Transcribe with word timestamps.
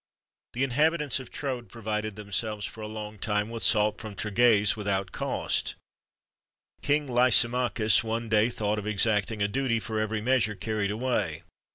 The 0.53 0.63
inhabitants 0.63 1.19
of 1.19 1.29
Troad 1.29 1.69
provided 1.69 2.15
themselves 2.15 2.65
for 2.65 2.81
a 2.81 2.87
long 2.87 3.19
time 3.19 3.51
with 3.51 3.61
salt 3.61 4.01
from 4.01 4.15
Tragase 4.15 4.75
without 4.75 5.11
cost. 5.11 5.75
King 6.81 7.05
Lysimachus 7.07 8.03
one 8.03 8.27
day 8.27 8.49
thought 8.49 8.79
of 8.79 8.87
exacting 8.87 9.43
a 9.43 9.47
duty 9.47 9.79
for 9.79 9.99
every 9.99 10.19
measure 10.19 10.55
carried 10.55 10.89
away. 10.89 11.43